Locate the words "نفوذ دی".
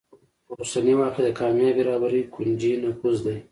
2.83-3.37